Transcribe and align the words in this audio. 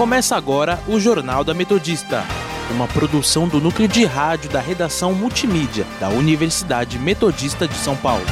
Começa 0.00 0.34
agora 0.34 0.82
o 0.88 0.98
Jornal 0.98 1.44
da 1.44 1.52
Metodista, 1.52 2.24
uma 2.70 2.88
produção 2.88 3.46
do 3.46 3.60
núcleo 3.60 3.86
de 3.86 4.06
rádio 4.06 4.48
da 4.48 4.58
redação 4.58 5.12
multimídia 5.12 5.86
da 6.00 6.08
Universidade 6.08 6.98
Metodista 6.98 7.68
de 7.68 7.74
São 7.74 7.94
Paulo. 7.94 8.24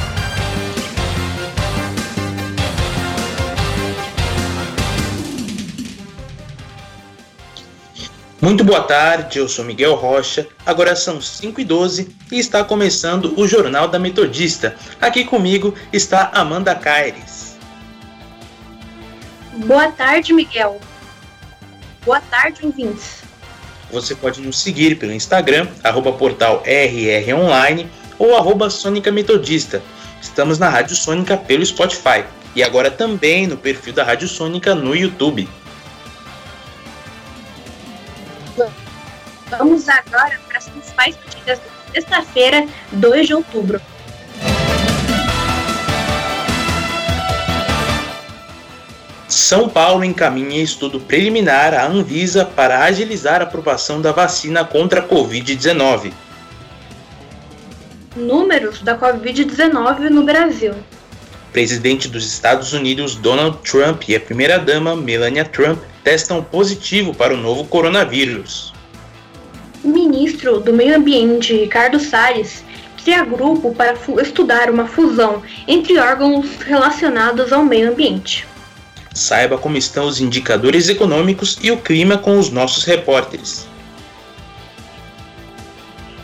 Muito 8.41 8.63
boa 8.63 8.81
tarde, 8.81 9.37
eu 9.37 9.47
sou 9.47 9.63
Miguel 9.63 9.93
Rocha. 9.93 10.47
Agora 10.65 10.95
são 10.95 11.21
5 11.21 11.61
e 11.61 11.63
12 11.63 12.15
e 12.31 12.39
está 12.39 12.63
começando 12.63 13.39
o 13.39 13.47
Jornal 13.47 13.87
da 13.87 13.99
Metodista. 13.99 14.75
Aqui 14.99 15.23
comigo 15.23 15.75
está 15.93 16.31
Amanda 16.33 16.73
Caires. 16.73 17.59
Boa 19.67 19.91
tarde, 19.91 20.33
Miguel. 20.33 20.79
Boa 22.05 22.21
tarde, 22.21 22.65
ouvintes. 22.65 23.23
Você 23.91 24.15
pode 24.15 24.41
nos 24.41 24.59
seguir 24.59 24.95
pelo 24.95 25.11
Instagram, 25.11 25.67
arroba 25.83 26.13
portal 26.13 26.63
RROnline 26.65 27.89
ou 28.17 28.35
arroba 28.35 28.69
Sônica 28.69 29.11
Metodista. 29.11 29.81
Estamos 30.21 30.59
na 30.59 30.69
Rádio 30.69 30.95
Sônica 30.95 31.35
pelo 31.35 31.65
Spotify 31.65 32.23
e 32.55 32.63
agora 32.63 32.91
também 32.91 33.47
no 33.47 33.57
perfil 33.57 33.93
da 33.93 34.03
Rádio 34.03 34.27
Sônica 34.27 34.75
no 34.75 34.95
YouTube. 34.95 35.49
Vamos 39.49 39.89
agora 39.89 40.39
para 40.47 40.57
as 40.57 40.69
principais 40.69 41.15
notícias 41.17 41.59
da 41.59 41.93
sexta-feira, 41.93 42.67
2 42.91 43.27
de 43.27 43.33
outubro. 43.33 43.81
São 49.29 49.69
Paulo 49.69 50.03
encaminha 50.03 50.59
estudo 50.59 50.99
preliminar 50.99 51.71
à 51.75 51.85
Anvisa 51.85 52.43
para 52.43 52.83
agilizar 52.83 53.41
a 53.41 53.43
aprovação 53.43 54.01
da 54.01 54.11
vacina 54.11 54.65
contra 54.65 55.01
a 55.01 55.07
Covid-19. 55.07 56.11
Números 58.15 58.81
da 58.81 58.97
Covid-19 58.97 60.09
no 60.09 60.23
Brasil. 60.23 60.73
Presidente 61.53 62.07
dos 62.07 62.25
Estados 62.25 62.73
Unidos 62.73 63.13
Donald 63.13 63.59
Trump 63.59 64.09
e 64.09 64.15
a 64.15 64.19
primeira-dama 64.19 64.95
Melania 64.95 65.45
Trump 65.45 65.79
testam 66.03 66.43
positivo 66.43 67.13
para 67.13 67.31
o 67.31 67.37
novo 67.37 67.65
coronavírus. 67.65 68.73
O 69.83 69.89
ministro 69.89 70.59
do 70.59 70.73
Meio 70.73 70.97
Ambiente, 70.97 71.53
Ricardo 71.53 71.99
Salles, 71.99 72.63
cria 73.03 73.23
grupo 73.23 73.75
para 73.75 73.93
estudar 74.23 74.71
uma 74.71 74.87
fusão 74.87 75.43
entre 75.67 75.99
órgãos 75.99 76.47
relacionados 76.65 77.53
ao 77.53 77.63
meio 77.63 77.91
ambiente. 77.91 78.48
Saiba 79.13 79.57
como 79.57 79.77
estão 79.77 80.05
os 80.05 80.19
indicadores 80.19 80.87
econômicos 80.89 81.57
e 81.61 81.71
o 81.71 81.77
clima 81.77 82.17
com 82.17 82.37
os 82.37 82.49
nossos 82.49 82.83
repórteres. 82.83 83.67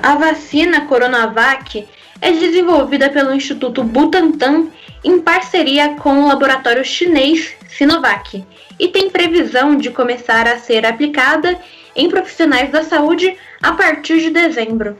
A 0.00 0.14
vacina 0.14 0.86
Coronavac 0.86 1.86
é 2.20 2.32
desenvolvida 2.32 3.10
pelo 3.10 3.34
Instituto 3.34 3.82
Butantan 3.82 4.68
em 5.04 5.20
parceria 5.20 5.94
com 5.96 6.24
o 6.24 6.28
laboratório 6.28 6.84
chinês 6.84 7.50
Sinovac 7.68 8.44
e 8.78 8.88
tem 8.88 9.10
previsão 9.10 9.76
de 9.76 9.90
começar 9.90 10.46
a 10.46 10.58
ser 10.58 10.86
aplicada 10.86 11.58
em 11.94 12.08
profissionais 12.08 12.70
da 12.70 12.84
saúde 12.84 13.36
a 13.62 13.72
partir 13.72 14.20
de 14.20 14.30
dezembro. 14.30 14.96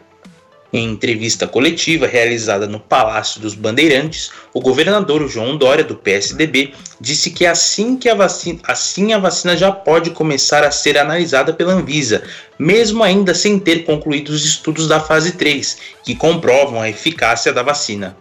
Em 0.70 0.90
entrevista 0.90 1.46
coletiva 1.46 2.06
realizada 2.06 2.66
no 2.66 2.78
Palácio 2.78 3.40
dos 3.40 3.54
Bandeirantes, 3.54 4.30
o 4.52 4.60
governador 4.60 5.26
João 5.26 5.56
Dória, 5.56 5.82
do 5.82 5.96
PSDB, 5.96 6.74
disse 7.00 7.30
que 7.30 7.46
assim 7.46 7.96
que 7.96 8.06
a 8.06 8.14
vacina, 8.14 8.60
assim 8.64 9.14
a 9.14 9.18
vacina 9.18 9.56
já 9.56 9.72
pode 9.72 10.10
começar 10.10 10.62
a 10.64 10.70
ser 10.70 10.98
analisada 10.98 11.54
pela 11.54 11.72
Anvisa, 11.72 12.22
mesmo 12.58 13.02
ainda 13.02 13.34
sem 13.34 13.58
ter 13.58 13.84
concluído 13.84 14.28
os 14.28 14.44
estudos 14.44 14.86
da 14.86 15.00
fase 15.00 15.32
3, 15.32 15.78
que 16.04 16.14
comprovam 16.14 16.82
a 16.82 16.90
eficácia 16.90 17.50
da 17.50 17.62
vacina. 17.62 18.14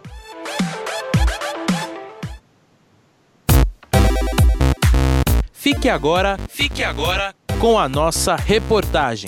Fique 5.70 5.90
agora, 5.90 6.38
fique 6.48 6.82
agora 6.82 7.34
com 7.60 7.78
a 7.78 7.86
nossa 7.86 8.34
reportagem. 8.34 9.26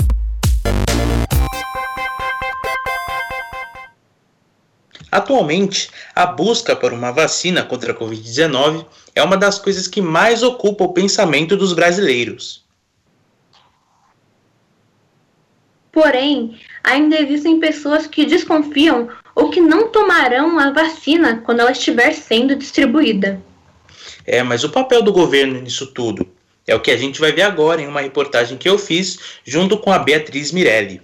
Atualmente, 5.13 5.91
a 6.17 6.25
busca 6.25 6.75
por 6.75 6.95
uma 6.95 7.13
vacina 7.13 7.63
contra 7.63 7.93
a 7.93 7.95
Covid-19 7.95 8.87
é 9.15 9.23
uma 9.23 9.37
das 9.37 9.59
coisas 9.59 9.87
que 9.87 10.01
mais 10.01 10.43
ocupa 10.43 10.85
o 10.85 10.95
pensamento 10.95 11.59
dos 11.59 11.75
brasileiros. 11.75 12.65
Porém, 15.93 16.59
ainda 16.83 17.21
existem 17.21 17.61
pessoas 17.61 18.07
que 18.07 18.25
desconfiam 18.25 19.11
ou 19.35 19.51
que 19.51 19.61
não 19.61 19.89
tomarão 19.89 20.59
a 20.59 20.71
vacina 20.71 21.43
quando 21.45 21.61
ela 21.61 21.73
estiver 21.73 22.15
sendo 22.15 22.57
distribuída. 22.57 23.43
É, 24.27 24.43
mas 24.43 24.65
o 24.65 24.71
papel 24.71 25.03
do 25.03 25.13
governo 25.13 25.61
nisso 25.61 25.87
tudo 25.87 26.27
é 26.67 26.75
o 26.75 26.81
que 26.81 26.91
a 26.91 26.97
gente 26.97 27.21
vai 27.21 27.33
ver 27.33 27.43
agora 27.43 27.83
em 27.83 27.89
uma 27.89 28.01
reportagem 28.01 28.57
que 28.57 28.69
eu 28.69 28.79
fiz 28.79 29.19
junto 29.45 29.79
com 29.79 29.93
a 29.93 29.99
Beatriz 29.99 30.53
Mirelli. 30.53 31.03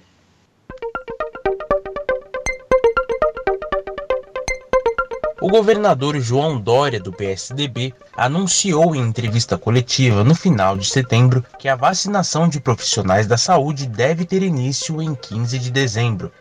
O 5.40 5.48
governador 5.48 6.18
João 6.20 6.58
Dória, 6.58 6.98
do 6.98 7.12
PSDB, 7.12 7.94
anunciou 8.16 8.96
em 8.96 9.00
entrevista 9.00 9.56
coletiva 9.56 10.24
no 10.24 10.34
final 10.34 10.76
de 10.76 10.88
setembro 10.88 11.44
que 11.58 11.68
a 11.68 11.76
vacinação 11.76 12.48
de 12.48 12.58
profissionais 12.58 13.26
da 13.26 13.36
saúde 13.36 13.86
deve 13.86 14.24
ter 14.24 14.42
início 14.42 15.00
em 15.00 15.14
15 15.14 15.58
de 15.58 15.70
dezembro. 15.70 16.32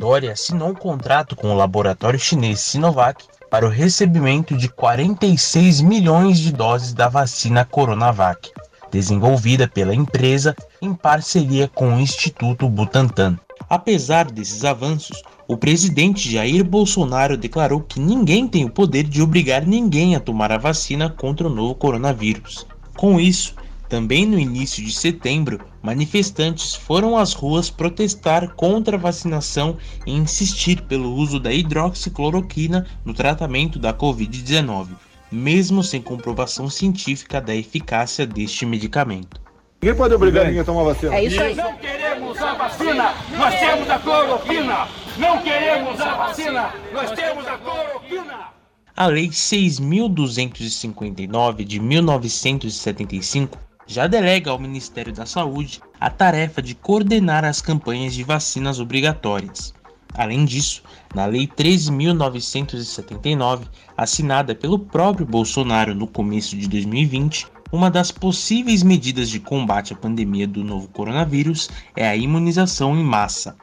Dória 0.00 0.32
assinou 0.32 0.68
um 0.68 0.74
contrato 0.74 1.36
com 1.36 1.48
o 1.48 1.56
laboratório 1.56 2.18
chinês 2.18 2.60
Sinovac 2.60 3.24
para 3.54 3.66
o 3.66 3.70
recebimento 3.70 4.56
de 4.56 4.68
46 4.68 5.80
milhões 5.80 6.40
de 6.40 6.52
doses 6.52 6.92
da 6.92 7.08
vacina 7.08 7.64
Coronavac, 7.64 8.50
desenvolvida 8.90 9.68
pela 9.68 9.94
empresa 9.94 10.56
em 10.82 10.92
parceria 10.92 11.68
com 11.68 11.94
o 11.94 12.00
Instituto 12.00 12.68
Butantan. 12.68 13.38
Apesar 13.70 14.28
desses 14.28 14.64
avanços, 14.64 15.22
o 15.46 15.56
presidente 15.56 16.28
Jair 16.28 16.64
Bolsonaro 16.64 17.36
declarou 17.36 17.80
que 17.80 18.00
ninguém 18.00 18.48
tem 18.48 18.64
o 18.64 18.70
poder 18.70 19.04
de 19.04 19.22
obrigar 19.22 19.64
ninguém 19.64 20.16
a 20.16 20.20
tomar 20.20 20.50
a 20.50 20.58
vacina 20.58 21.08
contra 21.08 21.46
o 21.46 21.54
novo 21.54 21.76
coronavírus. 21.76 22.66
Com 22.96 23.20
isso, 23.20 23.54
também 23.88 24.26
no 24.26 24.38
início 24.38 24.84
de 24.84 24.92
setembro, 24.92 25.60
manifestantes 25.82 26.74
foram 26.74 27.16
às 27.16 27.32
ruas 27.32 27.70
protestar 27.70 28.54
contra 28.54 28.96
a 28.96 29.00
vacinação 29.00 29.76
e 30.06 30.12
insistir 30.12 30.82
pelo 30.82 31.14
uso 31.14 31.38
da 31.38 31.52
hidroxicloroquina 31.52 32.86
no 33.04 33.12
tratamento 33.12 33.78
da 33.78 33.92
Covid-19, 33.92 34.88
mesmo 35.30 35.82
sem 35.82 36.00
comprovação 36.00 36.70
científica 36.70 37.38
da 37.40 37.54
eficácia 37.54 38.26
deste 38.26 38.64
medicamento. 38.64 39.38
Ninguém 39.82 39.98
pode 39.98 40.14
obrigar 40.14 40.46
ninguém 40.46 40.60
a 40.60 40.64
tomar 40.64 40.84
vacina. 40.84 41.14
É 41.14 41.24
isso 41.24 41.42
aí. 41.42 41.54
Não 41.54 41.76
queremos 41.76 42.38
a 42.38 42.54
vacina, 42.54 43.12
nós 43.36 43.60
temos 43.60 43.90
a 43.90 43.98
cloroquina. 43.98 44.88
Não 45.18 45.42
queremos 45.42 46.00
a 46.00 46.14
vacina, 46.14 46.72
nós 46.92 47.10
temos 47.10 47.46
a 47.46 47.58
cloroquina. 47.58 48.54
A 48.96 49.06
Lei 49.06 49.28
6.259 49.28 51.64
de 51.64 51.80
1975 51.80 53.58
já 53.86 54.06
delega 54.06 54.50
ao 54.50 54.58
Ministério 54.58 55.12
da 55.12 55.26
Saúde 55.26 55.82
a 56.00 56.08
tarefa 56.10 56.62
de 56.62 56.74
coordenar 56.74 57.44
as 57.44 57.60
campanhas 57.60 58.14
de 58.14 58.24
vacinas 58.24 58.80
obrigatórias. 58.80 59.74
Além 60.14 60.44
disso, 60.44 60.82
na 61.14 61.26
Lei 61.26 61.46
13.979, 61.46 63.66
assinada 63.96 64.54
pelo 64.54 64.78
próprio 64.78 65.26
Bolsonaro 65.26 65.94
no 65.94 66.06
começo 66.06 66.56
de 66.56 66.68
2020, 66.68 67.46
uma 67.72 67.90
das 67.90 68.12
possíveis 68.12 68.84
medidas 68.84 69.28
de 69.28 69.40
combate 69.40 69.92
à 69.92 69.96
pandemia 69.96 70.46
do 70.46 70.62
novo 70.62 70.86
coronavírus 70.88 71.68
é 71.96 72.06
a 72.06 72.14
imunização 72.14 72.96
em 72.96 73.02
massa. 73.02 73.56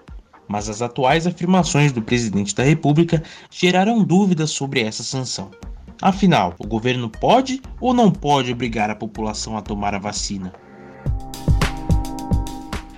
Mas 0.48 0.68
as 0.68 0.82
atuais 0.82 1.26
afirmações 1.26 1.94
do 1.94 2.02
presidente 2.02 2.54
da 2.54 2.64
República 2.64 3.24
geraram 3.50 4.04
dúvidas 4.04 4.52
sobre 4.52 4.82
essa 4.82 5.04
sanção. 5.04 5.50
Afinal, 6.02 6.56
o 6.58 6.66
governo 6.66 7.08
pode 7.08 7.62
ou 7.80 7.94
não 7.94 8.12
pode 8.12 8.52
obrigar 8.52 8.90
a 8.90 8.96
população 8.96 9.56
a 9.56 9.62
tomar 9.62 9.94
a 9.94 10.00
vacina? 10.00 10.52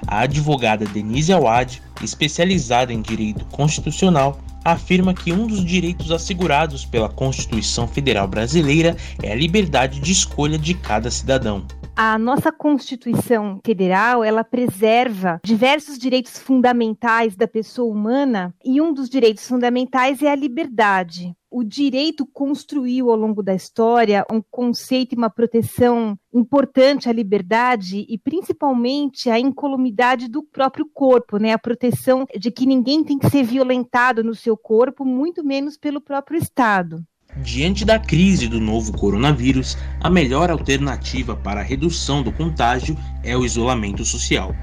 A 0.08 0.22
advogada 0.22 0.86
Denise 0.86 1.34
Awad, 1.34 1.82
especializada 2.02 2.94
em 2.94 3.02
direito 3.02 3.44
constitucional, 3.48 4.40
afirma 4.64 5.14
que 5.14 5.34
um 5.34 5.46
dos 5.46 5.66
direitos 5.66 6.12
assegurados 6.12 6.86
pela 6.86 7.10
Constituição 7.10 7.90
Federal 7.90 8.26
Brasileira 8.26 8.96
é 9.22 9.34
a 9.34 9.36
liberdade 9.36 10.00
de 10.00 10.14
escolha 10.14 10.58
de 10.58 10.74
cada 10.74 11.12
cidadão. 11.12 11.66
A 11.98 12.18
nossa 12.18 12.54
Constituição 12.54 13.60
Federal, 13.66 14.24
ela 14.24 14.46
preserva 14.46 15.42
diversos 15.44 16.00
direitos 16.00 16.40
fundamentais 16.40 17.36
da 17.36 17.48
pessoa 17.48 17.94
humana, 17.94 18.56
e 18.64 18.80
um 18.82 18.94
dos 18.94 19.10
direitos 19.10 19.46
fundamentais 19.46 20.22
é 20.22 20.32
a 20.32 20.36
liberdade 20.36 21.36
o 21.54 21.64
direito 21.64 22.26
construiu 22.26 23.12
ao 23.12 23.16
longo 23.16 23.44
da 23.44 23.54
história 23.54 24.26
um 24.32 24.42
conceito 24.42 25.14
e 25.14 25.18
uma 25.18 25.30
proteção 25.30 26.18
importante 26.34 27.08
à 27.08 27.14
liberdade 27.14 28.08
e 28.10 28.18
principalmente 28.18 29.30
à 29.30 29.40
incolumidade 29.40 30.28
do 30.28 30.42
próprio 30.42 30.90
corpo, 30.92 31.38
né? 31.38 31.54
A 31.54 31.60
proteção 31.60 32.26
de 32.36 32.50
que 32.50 32.66
ninguém 32.66 33.04
tem 33.04 33.20
que 33.20 33.30
ser 33.30 33.44
violentado 33.44 34.24
no 34.24 34.34
seu 34.34 34.58
corpo, 34.58 35.06
muito 35.06 35.44
menos 35.44 35.78
pelo 35.78 36.02
próprio 36.02 36.40
Estado. 36.40 37.04
Diante 37.38 37.86
da 37.86 38.00
crise 38.00 38.48
do 38.48 38.60
novo 38.60 38.92
coronavírus, 38.98 39.78
a 40.02 40.10
melhor 40.10 40.50
alternativa 40.50 41.36
para 41.36 41.62
a 41.62 41.64
redução 41.64 42.24
do 42.24 42.32
contágio 42.32 42.98
é 43.24 43.38
o 43.38 43.46
isolamento 43.46 44.04
social. 44.04 44.56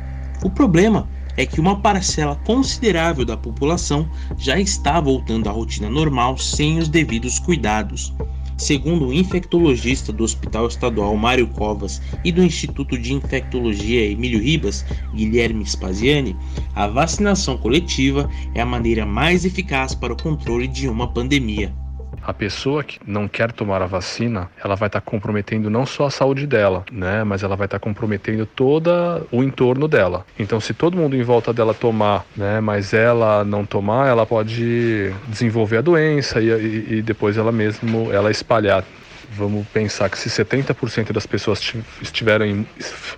O 0.44 0.50
problema 0.50 1.08
é 1.36 1.46
que 1.46 1.60
uma 1.60 1.80
parcela 1.80 2.36
considerável 2.46 3.24
da 3.24 3.36
população 3.36 4.08
já 4.36 4.58
está 4.58 5.00
voltando 5.00 5.48
à 5.48 5.52
rotina 5.52 5.88
normal 5.88 6.38
sem 6.38 6.78
os 6.78 6.88
devidos 6.88 7.38
cuidados. 7.38 8.12
Segundo 8.60 9.06
o 9.06 9.12
infectologista 9.12 10.12
do 10.12 10.22
Hospital 10.22 10.66
Estadual 10.66 11.16
Mário 11.16 11.46
Covas 11.46 12.02
e 12.22 12.30
do 12.30 12.42
Instituto 12.42 12.98
de 12.98 13.14
Infectologia 13.14 14.10
Emílio 14.10 14.38
Ribas, 14.38 14.84
Guilherme 15.14 15.64
Spaziani, 15.64 16.36
a 16.74 16.86
vacinação 16.86 17.56
coletiva 17.56 18.28
é 18.54 18.60
a 18.60 18.66
maneira 18.66 19.06
mais 19.06 19.46
eficaz 19.46 19.94
para 19.94 20.12
o 20.12 20.22
controle 20.22 20.68
de 20.68 20.88
uma 20.88 21.08
pandemia. 21.08 21.74
A 22.22 22.34
pessoa 22.34 22.84
que 22.84 22.98
não 23.06 23.26
quer 23.26 23.50
tomar 23.50 23.82
a 23.82 23.86
vacina, 23.86 24.50
ela 24.62 24.74
vai 24.74 24.88
estar 24.88 25.00
comprometendo 25.00 25.70
não 25.70 25.86
só 25.86 26.06
a 26.06 26.10
saúde 26.10 26.46
dela, 26.46 26.84
né, 26.92 27.24
mas 27.24 27.42
ela 27.42 27.56
vai 27.56 27.66
estar 27.66 27.78
comprometendo 27.78 28.44
todo 28.44 28.90
o 29.32 29.42
entorno 29.42 29.88
dela. 29.88 30.24
Então, 30.38 30.60
se 30.60 30.74
todo 30.74 30.96
mundo 30.96 31.16
em 31.16 31.22
volta 31.22 31.52
dela 31.52 31.72
tomar, 31.72 32.24
né, 32.36 32.60
mas 32.60 32.92
ela 32.92 33.44
não 33.44 33.64
tomar, 33.64 34.08
ela 34.08 34.26
pode 34.26 35.12
desenvolver 35.28 35.78
a 35.78 35.80
doença 35.80 36.40
e, 36.40 36.48
e, 36.48 36.94
e 36.98 37.02
depois 37.02 37.36
ela 37.36 37.50
mesmo 37.50 38.12
ela 38.12 38.30
espalhar. 38.30 38.84
Vamos 39.32 39.66
pensar 39.68 40.10
que 40.10 40.18
se 40.18 40.28
70% 40.28 41.12
das 41.12 41.26
pessoas 41.26 41.74
estiverem 42.02 42.66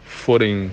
forem 0.05 0.71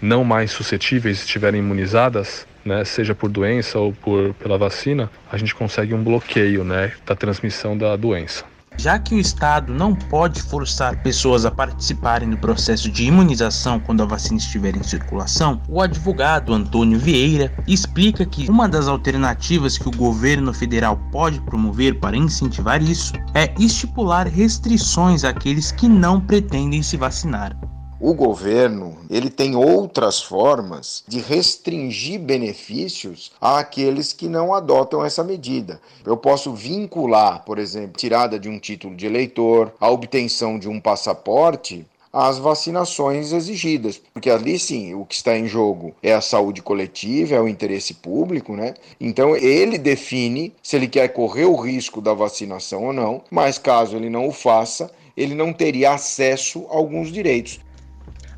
não 0.00 0.24
mais 0.24 0.50
suscetíveis, 0.50 1.20
estiverem 1.20 1.60
imunizadas, 1.60 2.46
né, 2.64 2.84
seja 2.84 3.14
por 3.14 3.30
doença 3.30 3.78
ou 3.78 3.92
por, 3.92 4.34
pela 4.34 4.58
vacina, 4.58 5.10
a 5.30 5.36
gente 5.36 5.54
consegue 5.54 5.94
um 5.94 6.02
bloqueio 6.02 6.64
né, 6.64 6.92
da 7.06 7.14
transmissão 7.14 7.76
da 7.76 7.96
doença. 7.96 8.44
Já 8.76 8.98
que 8.98 9.14
o 9.14 9.18
Estado 9.18 9.72
não 9.72 9.94
pode 9.94 10.42
forçar 10.42 11.02
pessoas 11.02 11.44
a 11.44 11.50
participarem 11.50 12.30
do 12.30 12.38
processo 12.38 12.90
de 12.90 13.04
imunização 13.04 13.78
quando 13.78 14.02
a 14.02 14.06
vacina 14.06 14.38
estiver 14.38 14.74
em 14.76 14.82
circulação, 14.82 15.60
o 15.68 15.80
advogado 15.80 16.52
Antônio 16.54 16.98
Vieira 16.98 17.52
explica 17.68 18.24
que 18.24 18.48
uma 18.48 18.68
das 18.68 18.88
alternativas 18.88 19.76
que 19.76 19.88
o 19.88 19.96
governo 19.96 20.52
federal 20.52 20.96
pode 21.10 21.40
promover 21.40 22.00
para 22.00 22.16
incentivar 22.16 22.82
isso 22.82 23.12
é 23.34 23.52
estipular 23.58 24.26
restrições 24.26 25.22
àqueles 25.22 25.70
que 25.70 25.88
não 25.88 26.20
pretendem 26.20 26.82
se 26.82 26.96
vacinar 26.96 27.54
o 28.04 28.12
governo 28.14 28.98
ele 29.08 29.30
tem 29.30 29.54
outras 29.54 30.20
formas 30.20 31.04
de 31.06 31.20
restringir 31.20 32.18
benefícios 32.18 33.30
àqueles 33.40 34.12
que 34.12 34.28
não 34.28 34.52
adotam 34.52 35.04
essa 35.04 35.22
medida. 35.22 35.80
Eu 36.04 36.16
posso 36.16 36.52
vincular, 36.52 37.44
por 37.44 37.60
exemplo, 37.60 37.96
tirada 37.96 38.40
de 38.40 38.48
um 38.48 38.58
título 38.58 38.96
de 38.96 39.06
eleitor, 39.06 39.72
a 39.78 39.88
obtenção 39.88 40.58
de 40.58 40.68
um 40.68 40.80
passaporte 40.80 41.86
às 42.12 42.38
vacinações 42.38 43.32
exigidas, 43.32 44.02
porque 44.12 44.28
ali 44.28 44.58
sim 44.58 44.94
o 44.94 45.06
que 45.06 45.14
está 45.14 45.38
em 45.38 45.46
jogo 45.46 45.94
é 46.02 46.12
a 46.12 46.20
saúde 46.20 46.60
coletiva, 46.60 47.36
é 47.36 47.40
o 47.40 47.46
interesse 47.46 47.94
público, 47.94 48.56
né? 48.56 48.74
Então 49.00 49.36
ele 49.36 49.78
define 49.78 50.52
se 50.60 50.74
ele 50.74 50.88
quer 50.88 51.06
correr 51.12 51.44
o 51.44 51.54
risco 51.54 52.00
da 52.00 52.12
vacinação 52.12 52.86
ou 52.86 52.92
não, 52.92 53.22
mas 53.30 53.58
caso 53.58 53.94
ele 53.94 54.10
não 54.10 54.26
o 54.26 54.32
faça, 54.32 54.90
ele 55.16 55.36
não 55.36 55.52
teria 55.52 55.92
acesso 55.92 56.66
a 56.68 56.74
alguns 56.74 57.12
direitos. 57.12 57.60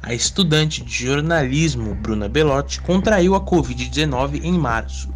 A 0.06 0.12
estudante 0.12 0.84
de 0.84 1.06
jornalismo 1.06 1.94
Bruna 1.94 2.28
Belotti 2.28 2.78
contraiu 2.82 3.34
a 3.34 3.40
Covid-19 3.40 4.44
em 4.44 4.52
março. 4.52 5.08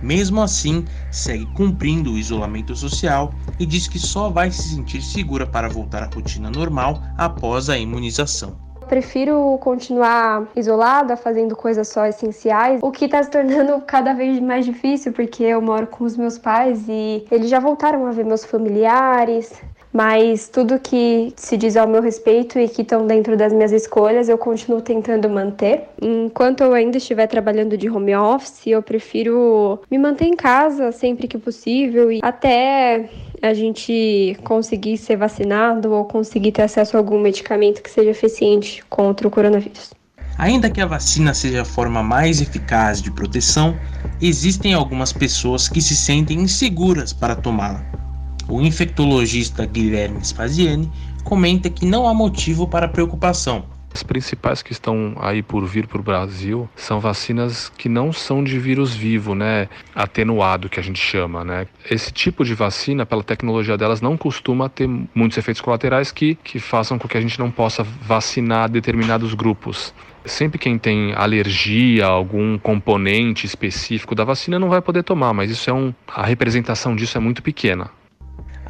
Mesmo 0.00 0.40
assim, 0.40 0.84
segue 1.10 1.44
cumprindo 1.54 2.12
o 2.12 2.16
isolamento 2.16 2.76
social 2.76 3.34
e 3.58 3.66
diz 3.66 3.88
que 3.88 3.98
só 3.98 4.30
vai 4.30 4.52
se 4.52 4.76
sentir 4.76 5.02
segura 5.02 5.44
para 5.44 5.68
voltar 5.68 6.04
à 6.04 6.06
rotina 6.06 6.52
normal 6.52 7.02
após 7.16 7.68
a 7.68 7.76
imunização. 7.76 8.56
Prefiro 8.88 9.58
continuar 9.60 10.46
isolada, 10.54 11.16
fazendo 11.16 11.56
coisas 11.56 11.88
só 11.88 12.06
essenciais, 12.06 12.80
o 12.82 12.92
que 12.92 13.04
está 13.04 13.22
se 13.22 13.30
tornando 13.30 13.82
cada 13.82 14.14
vez 14.14 14.40
mais 14.40 14.64
difícil 14.64 15.12
porque 15.12 15.42
eu 15.42 15.60
moro 15.60 15.88
com 15.88 16.04
os 16.04 16.16
meus 16.16 16.38
pais 16.38 16.88
e 16.88 17.26
eles 17.30 17.50
já 17.50 17.58
voltaram 17.58 18.06
a 18.06 18.12
ver 18.12 18.24
meus 18.24 18.44
familiares, 18.44 19.52
mas 19.92 20.48
tudo 20.48 20.78
que 20.78 21.32
se 21.36 21.56
diz 21.56 21.76
ao 21.76 21.88
meu 21.88 22.02
respeito 22.02 22.58
e 22.58 22.68
que 22.68 22.82
estão 22.82 23.06
dentro 23.06 23.36
das 23.36 23.52
minhas 23.52 23.72
escolhas, 23.72 24.28
eu 24.28 24.38
continuo 24.38 24.80
tentando 24.80 25.28
manter. 25.28 25.84
Enquanto 26.00 26.62
eu 26.62 26.72
ainda 26.72 26.98
estiver 26.98 27.26
trabalhando 27.26 27.76
de 27.76 27.88
home 27.88 28.14
office, 28.14 28.66
eu 28.66 28.82
prefiro 28.82 29.80
me 29.90 29.98
manter 29.98 30.26
em 30.26 30.36
casa 30.36 30.92
sempre 30.92 31.26
que 31.26 31.38
possível 31.38 32.12
e 32.12 32.20
até 32.22 33.08
a 33.40 33.54
gente 33.54 34.36
conseguir 34.44 34.98
ser 34.98 35.16
vacinado 35.16 35.92
ou 35.92 36.04
conseguir 36.04 36.52
ter 36.52 36.62
acesso 36.62 36.96
a 36.96 37.00
algum 37.00 37.20
medicamento 37.20 37.82
que 37.82 37.90
seja 37.90 38.10
eficiente 38.10 38.84
contra 38.88 39.26
o 39.26 39.30
coronavírus. 39.30 39.90
Ainda 40.36 40.70
que 40.70 40.80
a 40.80 40.86
vacina 40.86 41.34
seja 41.34 41.62
a 41.62 41.64
forma 41.64 42.00
mais 42.00 42.40
eficaz 42.40 43.02
de 43.02 43.10
proteção, 43.10 43.76
existem 44.20 44.72
algumas 44.72 45.12
pessoas 45.12 45.68
que 45.68 45.80
se 45.80 45.96
sentem 45.96 46.38
inseguras 46.38 47.12
para 47.12 47.34
tomá-la. 47.34 48.07
O 48.48 48.62
infectologista 48.62 49.66
Guilherme 49.66 50.24
Spaziani 50.24 50.90
comenta 51.22 51.68
que 51.68 51.84
não 51.84 52.08
há 52.08 52.14
motivo 52.14 52.66
para 52.66 52.88
preocupação. 52.88 53.66
As 53.92 54.02
principais 54.02 54.62
que 54.62 54.72
estão 54.72 55.16
aí 55.18 55.42
por 55.42 55.66
vir 55.66 55.86
para 55.86 56.00
o 56.00 56.02
Brasil 56.02 56.68
são 56.74 56.98
vacinas 56.98 57.70
que 57.76 57.88
não 57.88 58.10
são 58.10 58.42
de 58.42 58.58
vírus 58.58 58.94
vivo, 58.94 59.34
né? 59.34 59.68
Atenuado, 59.94 60.68
que 60.68 60.80
a 60.80 60.82
gente 60.82 60.98
chama, 60.98 61.44
né? 61.44 61.66
Esse 61.90 62.10
tipo 62.10 62.44
de 62.44 62.54
vacina, 62.54 63.04
pela 63.04 63.22
tecnologia 63.22 63.76
delas, 63.76 64.00
não 64.00 64.16
costuma 64.16 64.68
ter 64.68 64.88
muitos 65.14 65.36
efeitos 65.36 65.60
colaterais 65.60 66.10
que, 66.10 66.34
que 66.36 66.58
façam 66.58 66.98
com 66.98 67.06
que 67.06 67.18
a 67.18 67.20
gente 67.20 67.38
não 67.38 67.50
possa 67.50 67.82
vacinar 67.82 68.70
determinados 68.70 69.34
grupos. 69.34 69.92
Sempre 70.24 70.58
quem 70.58 70.78
tem 70.78 71.12
alergia 71.14 72.06
a 72.06 72.10
algum 72.10 72.58
componente 72.58 73.46
específico 73.46 74.14
da 74.14 74.24
vacina 74.24 74.58
não 74.58 74.68
vai 74.68 74.80
poder 74.80 75.02
tomar, 75.02 75.34
mas 75.34 75.50
isso 75.50 75.68
é 75.68 75.72
um, 75.72 75.92
a 76.06 76.24
representação 76.24 76.94
disso 76.96 77.16
é 77.18 77.20
muito 77.20 77.42
pequena. 77.42 77.90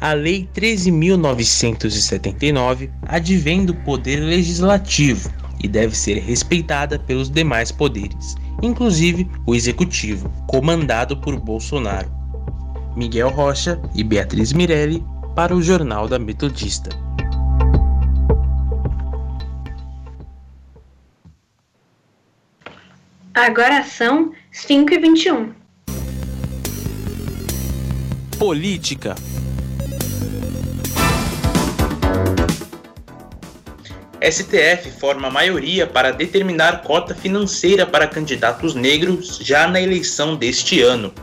A 0.01 0.13
Lei 0.13 0.49
13.979 0.55 2.89
advém 3.05 3.65
do 3.65 3.75
Poder 3.75 4.21
Legislativo 4.21 5.29
e 5.61 5.67
deve 5.67 5.93
ser 5.95 6.19
respeitada 6.19 6.97
pelos 6.97 7.29
demais 7.29 7.69
poderes, 7.69 8.37
inclusive 8.61 9.29
o 9.45 9.53
Executivo, 9.53 10.31
comandado 10.47 11.17
por 11.17 11.37
Bolsonaro. 11.37 12.09
Miguel 12.95 13.29
Rocha 13.29 13.77
e 13.93 14.01
Beatriz 14.03 14.53
Mirelli 14.53 15.03
para 15.35 15.53
o 15.53 15.61
Jornal 15.61 16.07
da 16.07 16.17
Metodista. 16.17 16.89
Agora 23.33 23.83
são 23.83 24.31
5 24.51 24.93
e 24.93 24.99
21. 24.99 25.53
Política. 28.37 29.15
STF 34.21 34.91
forma 34.99 35.29
maioria 35.29 35.87
para 35.87 36.11
determinar 36.11 36.81
cota 36.81 37.15
financeira 37.15 37.85
para 37.85 38.07
candidatos 38.07 38.75
negros 38.75 39.39
já 39.41 39.67
na 39.67 39.81
eleição 39.81 40.35
deste 40.35 40.81
ano. 40.81 41.13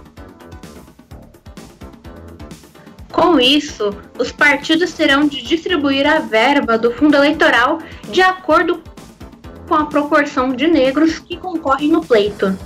Com 3.12 3.40
isso, 3.40 3.94
os 4.18 4.32
partidos 4.32 4.92
terão 4.92 5.26
de 5.26 5.42
distribuir 5.42 6.06
a 6.06 6.20
verba 6.20 6.78
do 6.78 6.90
fundo 6.92 7.16
eleitoral 7.16 7.78
de 8.10 8.20
acordo 8.20 8.82
com 9.68 9.74
a 9.74 9.86
proporção 9.86 10.54
de 10.54 10.66
negros 10.66 11.18
que 11.18 11.36
concorrem 11.36 11.90
no 11.90 12.04
pleito. 12.04 12.56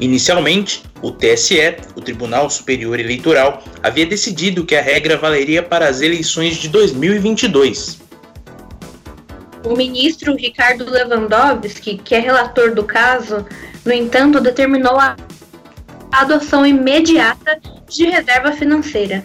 Inicialmente, 0.00 0.82
o 1.02 1.10
TSE, 1.10 1.76
o 1.96 2.00
Tribunal 2.00 2.48
Superior 2.48 3.00
Eleitoral, 3.00 3.62
havia 3.82 4.06
decidido 4.06 4.64
que 4.64 4.76
a 4.76 4.82
regra 4.82 5.16
valeria 5.16 5.62
para 5.62 5.88
as 5.88 6.00
eleições 6.00 6.56
de 6.56 6.68
2022. 6.68 8.07
O 9.68 9.76
ministro 9.76 10.34
Ricardo 10.34 10.90
Lewandowski, 10.90 11.98
que 11.98 12.14
é 12.14 12.20
relator 12.20 12.74
do 12.74 12.82
caso, 12.82 13.44
no 13.84 13.92
entanto, 13.92 14.40
determinou 14.40 14.98
a 14.98 15.14
adoção 16.10 16.64
imediata 16.64 17.60
de 17.86 18.06
reserva 18.06 18.50
financeira. 18.52 19.22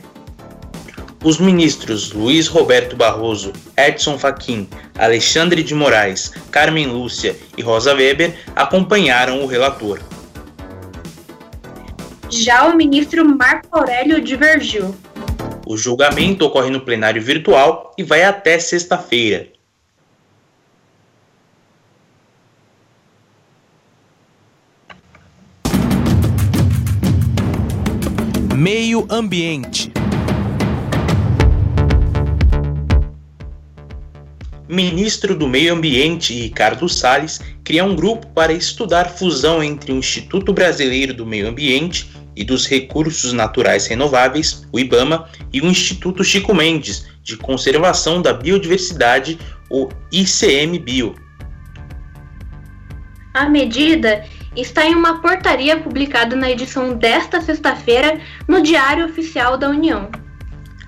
Os 1.23 1.39
ministros 1.39 2.11
Luiz 2.11 2.47
Roberto 2.47 2.97
Barroso, 2.97 3.53
Edson 3.77 4.19
Fachin, 4.19 4.67
Alexandre 4.97 5.63
de 5.63 5.73
Moraes, 5.73 6.33
Carmen 6.51 6.87
Lúcia 6.87 7.37
e 7.57 7.61
Rosa 7.61 7.93
Weber 7.95 8.35
acompanharam 8.53 9.41
o 9.41 9.45
relator. 9.45 10.01
Já 12.29 12.67
o 12.67 12.75
ministro 12.75 13.23
Marco 13.23 13.69
Aurélio 13.71 14.19
divergiu. 14.19 14.93
O 15.65 15.77
julgamento 15.77 16.43
ocorre 16.43 16.69
no 16.69 16.81
plenário 16.81 17.21
virtual 17.21 17.93
e 17.97 18.03
vai 18.03 18.25
até 18.25 18.59
sexta-feira. 18.59 19.53
Meio 29.03 29.07
Ambiente. 29.09 29.91
Ministro 34.67 35.35
do 35.35 35.47
Meio 35.47 35.73
Ambiente 35.73 36.33
Ricardo 36.33 36.87
Salles 36.87 37.41
cria 37.63 37.83
um 37.83 37.95
grupo 37.95 38.27
para 38.27 38.53
estudar 38.53 39.09
fusão 39.09 39.61
entre 39.61 39.91
o 39.91 39.97
Instituto 39.97 40.53
Brasileiro 40.53 41.13
do 41.13 41.25
Meio 41.25 41.47
Ambiente 41.47 42.09
e 42.35 42.43
dos 42.43 42.65
Recursos 42.65 43.33
Naturais 43.33 43.87
Renováveis, 43.87 44.65
o 44.71 44.79
IBAMA, 44.79 45.27
e 45.51 45.61
o 45.61 45.65
Instituto 45.65 46.23
Chico 46.23 46.53
Mendes 46.53 47.05
de 47.21 47.35
Conservação 47.37 48.21
da 48.21 48.33
Biodiversidade, 48.33 49.37
o 49.69 49.89
ICMBio. 50.11 51.15
A 53.33 53.49
medida 53.49 54.23
está 54.55 54.85
em 54.85 54.95
uma 54.95 55.21
portaria 55.21 55.79
publicada 55.79 56.35
na 56.35 56.49
edição 56.49 56.95
desta 56.95 57.41
sexta-feira 57.41 58.19
no 58.47 58.61
Diário 58.61 59.05
Oficial 59.05 59.57
da 59.57 59.69
União. 59.69 60.09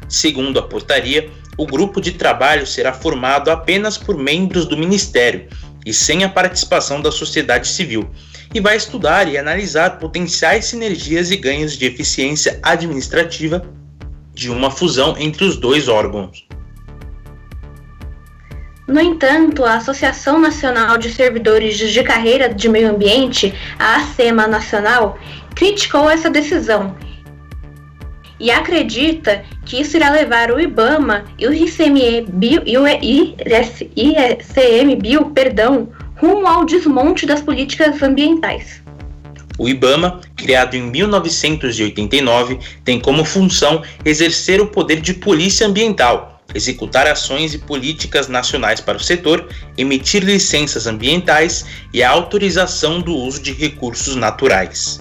Segundo 0.07 0.59
a 0.59 0.63
portaria, 0.63 1.29
o 1.57 1.65
grupo 1.65 1.99
de 1.99 2.11
trabalho 2.11 2.67
será 2.67 2.93
formado 2.93 3.49
apenas 3.49 3.97
por 3.97 4.17
membros 4.17 4.65
do 4.65 4.77
Ministério 4.77 5.47
e 5.85 5.93
sem 5.93 6.23
a 6.23 6.29
participação 6.29 7.01
da 7.01 7.11
sociedade 7.11 7.67
civil, 7.67 8.09
e 8.53 8.59
vai 8.59 8.75
estudar 8.75 9.27
e 9.27 9.37
analisar 9.37 9.99
potenciais 9.99 10.65
sinergias 10.65 11.29
e 11.29 11.37
ganhos 11.37 11.77
de 11.77 11.85
eficiência 11.85 12.59
administrativa 12.63 13.65
de 14.33 14.49
uma 14.49 14.71
fusão 14.71 15.15
entre 15.17 15.45
os 15.45 15.57
dois 15.57 15.87
órgãos. 15.87 16.47
No 18.87 19.01
entanto, 19.01 19.65
a 19.65 19.75
Associação 19.75 20.39
Nacional 20.39 20.99
de 20.99 21.11
Servidores 21.11 21.75
de 21.77 22.03
Carreira 22.03 22.53
de 22.53 22.69
Meio 22.69 22.91
Ambiente, 22.91 23.51
a 23.79 23.95
ACEMA 23.95 24.45
Nacional, 24.45 25.17
criticou 25.55 26.07
essa 26.07 26.29
decisão 26.29 26.95
e 28.39 28.51
acredita 28.51 29.43
que 29.65 29.81
isso 29.81 29.97
irá 29.97 30.11
levar 30.11 30.51
o 30.51 30.59
IBAMA 30.59 31.25
e 31.39 31.47
o 31.47 31.53
ICMBio, 31.53 32.61
e 32.65 32.77
o 35.17 35.25
perdão, 35.31 35.89
rumo 36.17 36.45
ao 36.45 36.63
desmonte 36.63 37.25
das 37.25 37.41
políticas 37.41 38.03
ambientais. 38.03 38.83
O 39.57 39.67
IBAMA, 39.67 40.21
criado 40.35 40.75
em 40.75 40.83
1989, 40.83 42.59
tem 42.83 42.99
como 42.99 43.25
função 43.25 43.81
exercer 44.03 44.61
o 44.61 44.67
poder 44.67 45.01
de 45.01 45.15
polícia 45.15 45.65
ambiental 45.65 46.34
executar 46.53 47.07
ações 47.07 47.53
e 47.53 47.57
políticas 47.57 48.27
nacionais 48.27 48.79
para 48.79 48.97
o 48.97 49.03
setor, 49.03 49.47
emitir 49.77 50.23
licenças 50.23 50.87
ambientais 50.87 51.65
e 51.93 52.03
a 52.03 52.09
autorização 52.09 53.01
do 53.01 53.15
uso 53.15 53.41
de 53.41 53.51
recursos 53.51 54.15
naturais. 54.15 54.99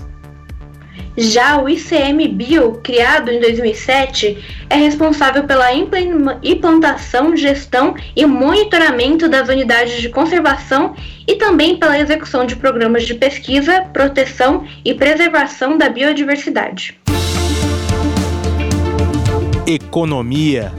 Já 1.17 1.63
o 1.63 1.69
ICMBio, 1.69 2.81
criado 2.83 3.31
em 3.31 3.39
2007, 3.39 4.67
é 4.69 4.75
responsável 4.75 5.45
pela 5.45 5.69
implantação, 6.43 7.37
gestão 7.37 7.95
e 8.17 8.27
monitoramento 8.27 9.29
das 9.29 9.49
unidades 9.49 10.03
de 10.03 10.09
conservação 10.09 10.97
e 11.27 11.37
também 11.37 11.77
pela 11.77 11.99
execução 11.99 12.45
de 12.45 12.57
programas 12.57 13.05
de 13.05 13.15
pesquisa, 13.15 13.83
proteção 13.93 14.67
e 14.85 14.93
preservação 14.93 15.79
da 15.79 15.89
biodiversidade. 15.89 16.99
Economia 19.67 20.73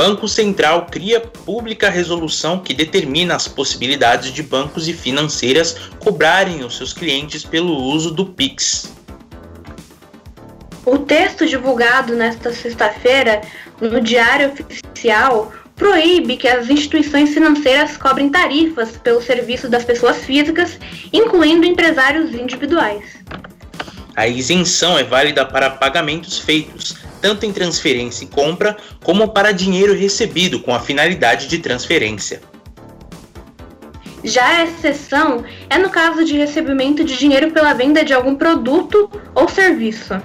Banco 0.00 0.26
Central 0.26 0.86
cria 0.90 1.20
pública 1.20 1.90
resolução 1.90 2.58
que 2.60 2.72
determina 2.72 3.36
as 3.36 3.46
possibilidades 3.46 4.32
de 4.32 4.42
bancos 4.42 4.88
e 4.88 4.94
financeiras 4.94 5.76
cobrarem 5.98 6.64
os 6.64 6.78
seus 6.78 6.94
clientes 6.94 7.44
pelo 7.44 7.76
uso 7.76 8.10
do 8.10 8.24
Pix. 8.24 8.90
O 10.86 10.96
texto 11.00 11.46
divulgado 11.46 12.14
nesta 12.14 12.50
sexta-feira 12.50 13.42
no 13.78 14.00
Diário 14.00 14.50
Oficial 14.54 15.52
proíbe 15.76 16.38
que 16.38 16.48
as 16.48 16.70
instituições 16.70 17.34
financeiras 17.34 17.98
cobrem 17.98 18.30
tarifas 18.30 18.96
pelo 18.96 19.20
serviço 19.20 19.68
das 19.68 19.84
pessoas 19.84 20.24
físicas, 20.24 20.78
incluindo 21.12 21.66
empresários 21.66 22.32
individuais. 22.32 23.04
A 24.16 24.26
isenção 24.26 24.98
é 24.98 25.04
válida 25.04 25.44
para 25.44 25.68
pagamentos 25.68 26.38
feitos 26.38 27.09
tanto 27.20 27.46
em 27.46 27.52
transferência 27.52 28.24
e 28.24 28.28
compra, 28.28 28.76
como 29.02 29.28
para 29.28 29.52
dinheiro 29.52 29.94
recebido 29.94 30.60
com 30.60 30.74
a 30.74 30.80
finalidade 30.80 31.46
de 31.46 31.58
transferência. 31.58 32.40
Já 34.22 34.46
a 34.46 34.64
exceção 34.64 35.44
é 35.68 35.78
no 35.78 35.88
caso 35.88 36.24
de 36.24 36.36
recebimento 36.36 37.02
de 37.02 37.16
dinheiro 37.16 37.50
pela 37.52 37.72
venda 37.72 38.04
de 38.04 38.12
algum 38.12 38.34
produto 38.34 39.10
ou 39.34 39.48
serviço. 39.48 40.20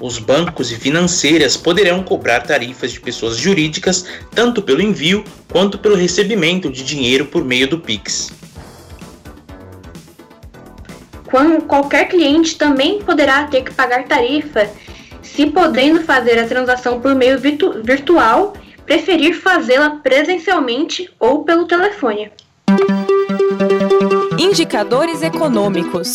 Os 0.00 0.18
bancos 0.18 0.72
e 0.72 0.76
financeiras 0.76 1.56
poderão 1.56 2.02
cobrar 2.02 2.40
tarifas 2.40 2.90
de 2.90 3.00
pessoas 3.00 3.36
jurídicas 3.36 4.06
tanto 4.34 4.62
pelo 4.62 4.80
envio 4.80 5.22
quanto 5.52 5.78
pelo 5.78 5.94
recebimento 5.94 6.70
de 6.70 6.82
dinheiro 6.82 7.26
por 7.26 7.44
meio 7.44 7.68
do 7.68 7.78
Pix. 7.78 8.32
Quando 11.30 11.62
qualquer 11.62 12.08
cliente 12.08 12.56
também 12.56 13.00
poderá 13.02 13.44
ter 13.44 13.62
que 13.62 13.72
pagar 13.72 14.04
tarifa 14.04 14.68
se 15.40 15.46
podendo 15.46 16.02
fazer 16.02 16.38
a 16.38 16.46
transação 16.46 17.00
por 17.00 17.14
meio 17.14 17.38
virtu 17.38 17.82
virtual, 17.82 18.52
preferir 18.84 19.34
fazê-la 19.40 19.88
presencialmente 20.02 21.10
ou 21.18 21.44
pelo 21.44 21.64
telefone. 21.64 22.30
Indicadores 24.38 25.22
econômicos. 25.22 26.12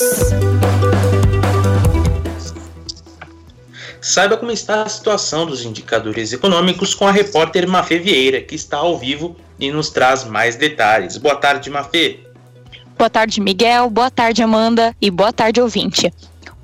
Saiba 4.00 4.38
como 4.38 4.52
está 4.52 4.84
a 4.84 4.90
situação 4.90 5.48
dos 5.48 5.66
indicadores 5.66 6.32
econômicos 6.32 6.94
com 6.94 7.08
a 7.08 7.12
repórter 7.12 7.68
Mafê 7.68 7.98
Vieira, 7.98 8.42
que 8.42 8.54
está 8.54 8.78
ao 8.78 8.96
vivo 8.96 9.36
e 9.60 9.72
nos 9.72 9.90
traz 9.90 10.24
mais 10.24 10.56
detalhes. 10.56 11.18
Boa 11.18 11.36
tarde, 11.36 11.72
Mafê. 11.72 12.20
Boa 12.96 13.10
tarde, 13.10 13.42
Miguel. 13.42 13.90
Boa 13.90 14.12
tarde, 14.12 14.44
Amanda. 14.44 14.96
E 15.02 15.10
boa 15.10 15.34
tarde, 15.34 15.60
ouvinte. 15.60 16.14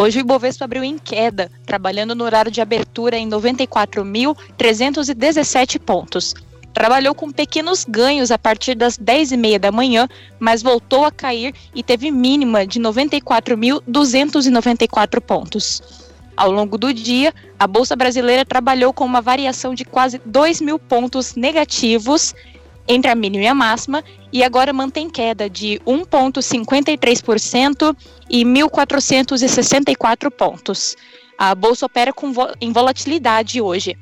Hoje 0.02 0.18
o 0.18 0.22
Ibovespa 0.22 0.66
abriu 0.66 0.84
em 0.84 0.98
queda, 0.98 1.52
trabalhando 1.64 2.16
no 2.16 2.24
horário 2.24 2.50
de 2.50 2.60
abertura 2.60 3.20
em 3.20 3.30
94.317 3.30 5.78
pontos. 5.78 6.34
Trabalhou 6.74 7.14
com 7.14 7.30
pequenos 7.30 7.86
ganhos 7.88 8.32
a 8.32 8.40
partir 8.40 8.74
das 8.74 8.98
10h30 8.98 9.60
da 9.60 9.72
manhã, 9.72 10.10
mas 10.40 10.64
voltou 10.64 11.06
a 11.06 11.12
cair 11.12 11.54
e 11.76 11.84
teve 11.84 12.10
mínima 12.10 12.66
de 12.66 12.80
94.294 12.80 15.22
pontos. 15.22 15.84
Ao 16.36 16.50
longo 16.50 16.80
do 16.80 16.92
dia, 16.92 17.32
a 17.60 17.68
Bolsa 17.68 17.96
Brasileira 17.96 18.44
trabalhou 18.44 18.92
com 18.92 19.06
uma 19.06 19.22
variação 19.22 19.76
de 19.76 19.86
quase 19.86 20.20
2 20.26 20.62
mil 20.62 20.80
pontos 20.80 21.36
negativos 21.36 22.34
entre 22.92 23.10
a 23.10 23.16
mínima 23.16 23.46
e 23.46 23.48
a 23.48 23.56
máxima 23.56 24.04
e 24.32 24.44
agora 24.44 24.74
mantém 24.74 25.10
queda 25.10 25.50
de 25.50 25.80
1,53% 25.86 27.96
e 28.30 28.44
1.464 28.44 30.30
pontos. 30.30 30.98
A 31.38 31.56
bolsa 31.56 31.86
opera 31.86 32.14
com 32.14 32.34
vo 32.34 32.50
em 32.60 32.72
volatilidade 32.72 33.62
hoje. 33.62 33.98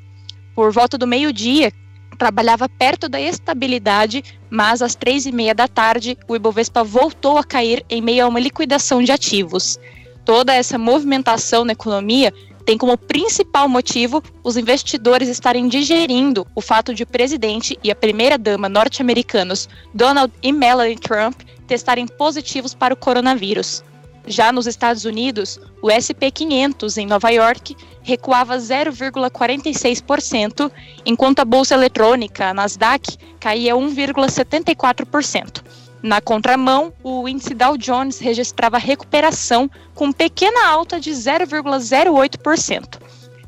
Por 0.56 0.72
volta 0.72 0.98
do 0.98 1.08
meio-dia, 1.08 1.72
trabalhava 2.18 2.68
perto 2.68 3.08
da 3.08 3.22
estabilidade, 3.22 4.24
mas 4.50 4.82
às 4.82 4.96
três 4.96 5.26
e 5.26 5.32
meia 5.32 5.56
da 5.56 5.68
tarde, 5.68 6.18
o 6.28 6.36
Ibovespa 6.36 6.84
voltou 6.84 7.38
a 7.38 7.44
cair 7.44 7.86
em 7.90 8.02
meio 8.02 8.26
a 8.26 8.28
uma 8.28 8.40
liquidação 8.40 9.02
de 9.02 9.12
ativos. 9.12 9.80
Toda 10.26 10.54
essa 10.54 10.78
movimentação 10.78 11.64
na 11.64 11.72
economia 11.72 12.34
tem 12.70 12.78
como 12.78 12.96
principal 12.96 13.68
motivo 13.68 14.24
os 14.44 14.56
investidores 14.56 15.28
estarem 15.28 15.68
digerindo 15.68 16.46
o 16.54 16.62
fato 16.62 16.94
de 16.94 17.02
o 17.02 17.08
presidente 17.08 17.80
e 17.84 17.90
a 17.90 17.96
primeira-dama 17.96 18.70
norte-americanos 18.70 19.68
Donald 19.92 20.32
e 20.44 20.52
Melanie 20.52 20.96
Trump 20.96 21.42
testarem 21.66 22.06
positivos 22.06 22.76
para 22.76 22.94
o 22.94 22.98
coronavírus. 22.98 23.84
Já 24.28 24.52
nos 24.52 24.68
Estados 24.68 25.04
Unidos, 25.04 25.60
o 25.82 25.90
SP 25.90 26.30
500 26.30 27.00
em 27.00 27.08
Nova 27.08 27.32
York 27.32 27.76
recuava 28.04 28.58
0,46%, 28.58 30.72
enquanto 31.04 31.40
a 31.40 31.46
bolsa 31.46 31.74
eletrônica, 31.74 32.50
a 32.50 32.54
Nasdaq, 32.54 33.18
caía 33.40 33.74
1,74%. 33.74 35.64
Na 36.02 36.22
contramão, 36.22 36.94
o 37.04 37.28
índice 37.28 37.54
Dow 37.54 37.78
Jones 37.78 38.20
registrava 38.20 38.78
recuperação 38.78 39.70
com 39.94 40.12
pequena 40.12 40.68
alta 40.68 41.00
de 41.00 41.12
0,08%. 41.12 43.00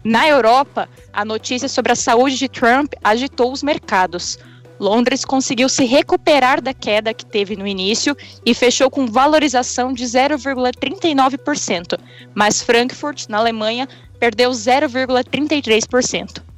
Na 0.04 0.28
Europa, 0.28 0.90
a 1.14 1.24
notícia 1.24 1.70
sobre 1.70 1.94
a 1.94 1.96
saúde 1.96 2.38
de 2.38 2.50
Trump 2.50 2.94
agitou 3.04 3.52
os 3.52 3.64
mercados. 3.64 4.38
Londres 4.80 5.24
conseguiu 5.24 5.70
se 5.70 5.86
recuperar 5.86 6.60
da 6.60 6.74
queda 6.74 7.14
que 7.14 7.26
teve 7.26 7.56
no 7.56 7.68
início 7.68 8.18
e 8.44 8.54
fechou 8.54 8.90
com 8.90 9.06
valorização 9.06 9.94
de 9.94 10.04
0,39%, 10.04 12.00
mas 12.34 12.64
Frankfurt, 12.64 13.28
na 13.30 13.38
Alemanha, 13.38 13.88
perdeu 14.20 14.50
0,33%. 14.50 16.51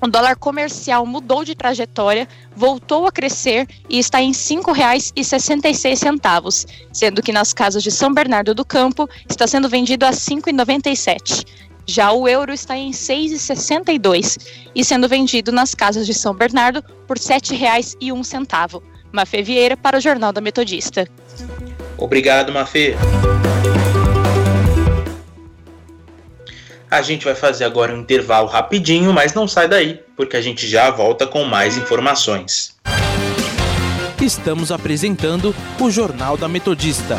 O 0.00 0.06
dólar 0.06 0.36
comercial 0.36 1.04
mudou 1.04 1.44
de 1.44 1.56
trajetória, 1.56 2.28
voltou 2.54 3.04
a 3.06 3.12
crescer 3.12 3.66
e 3.88 3.98
está 3.98 4.22
em 4.22 4.28
R$ 4.28 4.34
5,66, 4.34 6.68
sendo 6.92 7.20
que 7.20 7.32
nas 7.32 7.52
casas 7.52 7.82
de 7.82 7.90
São 7.90 8.14
Bernardo 8.14 8.54
do 8.54 8.64
Campo 8.64 9.08
está 9.28 9.44
sendo 9.46 9.68
vendido 9.68 10.06
a 10.06 10.10
R$ 10.10 10.16
5,97. 10.16 11.44
Já 11.86 12.12
o 12.12 12.28
euro 12.28 12.52
está 12.52 12.76
em 12.76 12.90
R$ 12.90 12.92
6,62 12.92 14.36
e 14.74 14.84
sendo 14.84 15.08
vendido 15.08 15.50
nas 15.50 15.74
casas 15.74 16.06
de 16.06 16.12
São 16.14 16.34
Bernardo 16.34 16.82
por 17.06 17.16
R$ 17.16 17.24
7,01. 17.24 18.82
Mafê 19.10 19.42
Vieira 19.42 19.74
para 19.76 19.96
o 19.96 20.00
Jornal 20.00 20.32
da 20.32 20.40
Metodista. 20.40 21.08
Obrigado, 21.96 22.52
Mafê. 22.52 22.94
A 26.90 27.02
gente 27.02 27.24
vai 27.24 27.34
fazer 27.34 27.64
agora 27.64 27.94
um 27.94 27.98
intervalo 27.98 28.48
rapidinho, 28.48 29.12
mas 29.12 29.34
não 29.34 29.46
sai 29.46 29.68
daí, 29.68 30.00
porque 30.16 30.36
a 30.36 30.40
gente 30.40 30.66
já 30.66 30.90
volta 30.90 31.26
com 31.26 31.44
mais 31.44 31.76
informações. 31.76 32.74
Estamos 34.20 34.72
apresentando 34.72 35.54
o 35.78 35.90
Jornal 35.90 36.36
da 36.36 36.48
Metodista. 36.48 37.18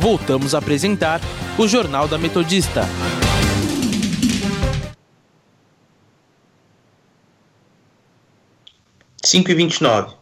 voltamos 0.00 0.54
a 0.54 0.58
apresentar 0.58 1.20
o 1.58 1.68
Jornal 1.68 2.08
da 2.08 2.16
Metodista. 2.16 2.88
Cinco 9.22 9.50
e 9.50 9.54
vinte 9.54 9.76
e 9.76 9.82
nove. 9.82 10.14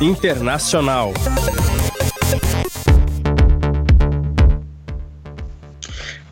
Internacional. 0.00 1.12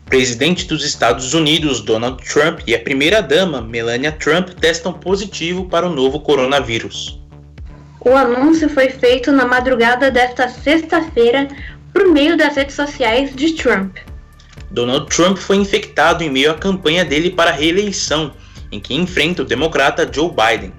Presidente 0.05 0.65
dos 0.65 0.83
Estados 0.83 1.33
Unidos 1.35 1.81
Donald 1.81 2.23
Trump 2.23 2.61
e 2.65 2.73
a 2.73 2.79
primeira-dama 2.79 3.61
Melania 3.61 4.11
Trump 4.11 4.49
testam 4.49 4.93
positivo 4.93 5.65
para 5.65 5.87
o 5.87 5.93
novo 5.93 6.21
coronavírus. 6.21 7.19
O 8.07 8.15
anúncio 8.15 8.69
foi 8.69 8.89
feito 8.89 9.31
na 9.31 9.47
madrugada 9.47 10.11
desta 10.11 10.47
sexta-feira 10.47 11.47
por 11.91 12.07
meio 12.07 12.37
das 12.37 12.55
redes 12.55 12.75
sociais 12.75 13.35
de 13.35 13.53
Trump. 13.53 13.97
Donald 14.69 15.07
Trump 15.07 15.39
foi 15.39 15.55
infectado 15.55 16.23
em 16.23 16.29
meio 16.29 16.51
à 16.51 16.53
campanha 16.53 17.03
dele 17.03 17.31
para 17.31 17.49
a 17.49 17.53
reeleição, 17.53 18.31
em 18.71 18.79
que 18.79 18.93
enfrenta 18.93 19.41
o 19.41 19.45
democrata 19.45 20.07
Joe 20.13 20.29
Biden. 20.29 20.71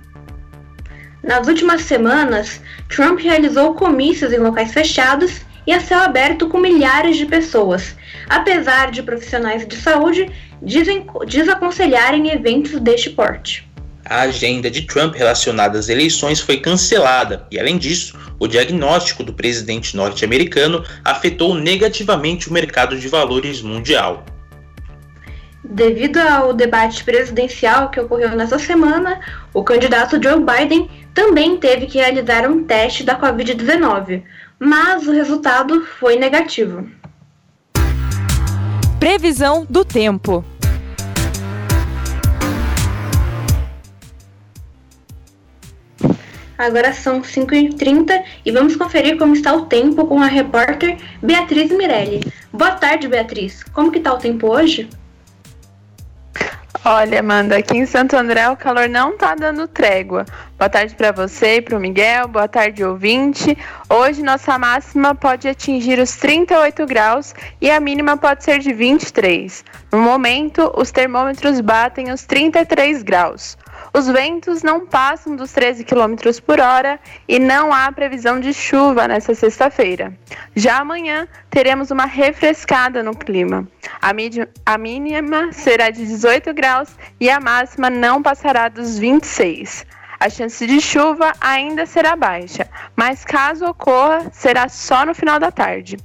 Nas 1.20 1.48
últimas 1.48 1.80
semanas, 1.80 2.60
Trump 2.88 3.18
realizou 3.18 3.74
comícios 3.74 4.32
em 4.32 4.38
locais 4.38 4.72
fechados 4.72 5.40
e 5.66 5.72
a 5.72 5.80
céu 5.80 5.98
aberto 5.98 6.48
com 6.48 6.60
milhares 6.60 7.16
de 7.16 7.26
pessoas, 7.26 7.96
apesar 8.28 8.92
de 8.92 9.02
profissionais 9.02 9.66
de 9.66 9.74
saúde 9.74 10.30
desaconselharem 11.26 12.30
eventos 12.30 12.78
deste 12.78 13.10
porte 13.10 13.65
a 14.08 14.22
agenda 14.22 14.70
de 14.70 14.82
Trump 14.82 15.14
relacionada 15.14 15.78
às 15.78 15.88
eleições 15.88 16.40
foi 16.40 16.58
cancelada 16.58 17.46
e, 17.50 17.58
além 17.58 17.76
disso, 17.76 18.18
o 18.38 18.46
diagnóstico 18.46 19.22
do 19.22 19.32
presidente 19.32 19.96
norte-americano 19.96 20.84
afetou 21.04 21.54
negativamente 21.54 22.48
o 22.48 22.52
mercado 22.52 22.98
de 22.98 23.08
valores 23.08 23.60
mundial. 23.60 24.24
Devido 25.64 26.18
ao 26.18 26.52
debate 26.52 27.02
presidencial 27.02 27.90
que 27.90 27.98
ocorreu 27.98 28.30
nessa 28.36 28.58
semana, 28.58 29.20
o 29.52 29.64
candidato 29.64 30.22
Joe 30.22 30.40
Biden 30.40 30.88
também 31.12 31.56
teve 31.56 31.86
que 31.86 31.98
realizar 31.98 32.48
um 32.48 32.62
teste 32.62 33.02
da 33.02 33.18
Covid-19, 33.18 34.22
mas 34.60 35.08
o 35.08 35.12
resultado 35.12 35.84
foi 35.98 36.16
negativo. 36.16 36.88
Previsão 39.00 39.66
do 39.68 39.84
tempo. 39.84 40.44
Agora 46.58 46.92
são 46.92 47.20
5h30 47.20 48.22
e 48.44 48.50
vamos 48.50 48.76
conferir 48.76 49.18
como 49.18 49.34
está 49.34 49.54
o 49.54 49.66
tempo 49.66 50.06
com 50.06 50.20
a 50.20 50.26
repórter 50.26 50.96
Beatriz 51.22 51.70
Mirelli. 51.70 52.20
Boa 52.52 52.72
tarde, 52.72 53.08
Beatriz. 53.08 53.62
Como 53.64 53.92
que 53.92 53.98
está 53.98 54.14
o 54.14 54.18
tempo 54.18 54.48
hoje? 54.48 54.88
Olha, 56.88 57.18
Amanda, 57.18 57.56
aqui 57.56 57.76
em 57.76 57.84
Santo 57.84 58.16
André 58.16 58.48
o 58.48 58.56
calor 58.56 58.88
não 58.88 59.16
tá 59.16 59.34
dando 59.34 59.66
trégua. 59.66 60.24
Boa 60.56 60.68
tarde 60.68 60.94
para 60.94 61.10
você 61.10 61.56
e 61.56 61.60
para 61.60 61.76
o 61.76 61.80
Miguel, 61.80 62.28
boa 62.28 62.46
tarde, 62.46 62.84
ouvinte. 62.84 63.58
Hoje 63.90 64.22
nossa 64.22 64.56
máxima 64.56 65.12
pode 65.12 65.48
atingir 65.48 65.98
os 65.98 66.14
38 66.14 66.86
graus 66.86 67.34
e 67.60 67.68
a 67.72 67.80
mínima 67.80 68.16
pode 68.16 68.44
ser 68.44 68.60
de 68.60 68.72
23. 68.72 69.64
No 69.90 69.98
momento, 69.98 70.72
os 70.76 70.92
termômetros 70.92 71.60
batem 71.60 72.12
os 72.12 72.24
33 72.24 73.02
graus. 73.02 73.58
Os 73.96 74.06
ventos 74.08 74.62
não 74.62 74.84
passam 74.84 75.34
dos 75.34 75.52
13 75.52 75.82
km 75.82 76.16
por 76.44 76.60
hora 76.60 77.00
e 77.26 77.38
não 77.38 77.72
há 77.72 77.90
previsão 77.90 78.38
de 78.38 78.52
chuva 78.52 79.08
nesta 79.08 79.34
sexta-feira. 79.34 80.12
Já 80.54 80.80
amanhã 80.80 81.26
teremos 81.48 81.90
uma 81.90 82.04
refrescada 82.04 83.02
no 83.02 83.16
clima. 83.16 83.66
A, 84.02 84.10
a 84.66 84.76
mínima 84.76 85.50
será 85.50 85.88
de 85.88 86.04
18 86.04 86.52
graus 86.52 86.90
e 87.18 87.30
a 87.30 87.40
máxima 87.40 87.88
não 87.88 88.22
passará 88.22 88.68
dos 88.68 88.98
26. 88.98 89.86
A 90.20 90.28
chance 90.28 90.66
de 90.66 90.78
chuva 90.78 91.32
ainda 91.40 91.86
será 91.86 92.14
baixa, 92.14 92.68
mas 92.94 93.24
caso 93.24 93.64
ocorra, 93.64 94.30
será 94.30 94.68
só 94.68 95.06
no 95.06 95.14
final 95.14 95.40
da 95.40 95.50
tarde. 95.50 95.96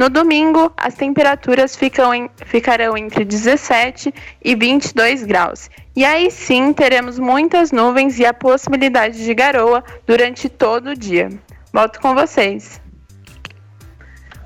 No 0.00 0.08
domingo, 0.08 0.72
as 0.78 0.94
temperaturas 0.94 1.76
em, 2.14 2.30
ficarão 2.46 2.96
entre 2.96 3.22
17 3.22 4.14
e 4.42 4.54
22 4.54 5.24
graus. 5.24 5.68
E 5.94 6.04
aí 6.04 6.30
sim 6.30 6.72
teremos 6.72 7.18
muitas 7.18 7.72
nuvens 7.72 8.18
e 8.18 8.24
a 8.24 8.32
possibilidade 8.32 9.24
de 9.24 9.34
garoa 9.34 9.82
durante 10.06 10.48
todo 10.48 10.90
o 10.90 10.96
dia. 10.96 11.28
Volto 11.72 12.00
com 12.00 12.14
vocês. 12.14 12.80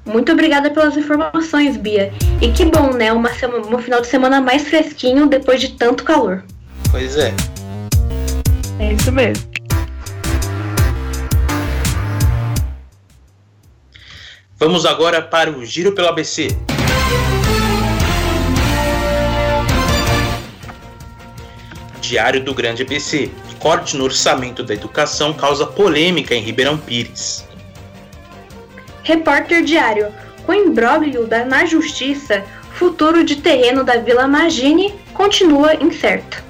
Muito 0.07 0.33
obrigada 0.33 0.71
pelas 0.71 0.97
informações, 0.97 1.77
Bia. 1.77 2.13
E 2.41 2.51
que 2.51 2.65
bom, 2.65 2.93
né? 2.93 3.13
Uma 3.13 3.33
semana, 3.33 3.67
um 3.67 3.79
final 3.79 4.01
de 4.01 4.07
semana 4.07 4.41
mais 4.41 4.69
fresquinho 4.69 5.27
depois 5.27 5.61
de 5.61 5.73
tanto 5.77 6.05
calor. 6.05 6.45
Pois 6.91 7.17
é. 7.17 7.33
É 8.79 8.93
isso 8.93 9.13
mesmo. 9.13 9.55
Vamos 14.59 14.87
agora 14.87 15.21
para 15.21 15.51
o 15.51 15.65
Giro 15.65 15.93
pelo 15.93 16.09
ABC. 16.09 16.49
Diário 22.05 22.43
do 22.43 22.55
Grande 22.55 22.83
ABC. 22.83 23.31
Corte 23.59 23.97
no 23.97 24.05
orçamento 24.05 24.63
da 24.63 24.75
educação 24.75 25.33
causa 25.33 25.67
polêmica 25.67 26.35
em 26.35 26.43
Ribeirão 26.43 26.77
Pires. 26.77 27.47
Repórter 29.03 29.65
Diário. 29.65 30.13
Com 30.45 30.53
imbróglio 30.53 31.27
da, 31.27 31.45
na 31.45 31.65
justiça, 31.65 32.45
futuro 32.73 33.25
de 33.25 33.37
terreno 33.37 33.83
da 33.83 33.97
Vila 33.97 34.27
Magine 34.27 34.95
continua 35.15 35.75
incerto. 35.75 36.43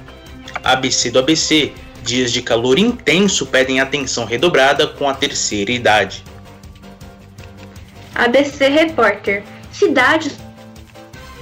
ABC 0.63 1.11
do 1.11 1.19
ABC. 1.19 1.71
Dias 2.03 2.31
de 2.31 2.41
calor 2.41 2.77
intenso 2.77 3.47
pedem 3.47 3.79
atenção 3.79 4.25
redobrada 4.25 4.85
com 4.85 5.09
a 5.09 5.13
terceira 5.13 5.71
idade. 5.71 6.23
ABC 8.13 8.67
Repórter. 8.67 9.43
Cidades 9.71 10.37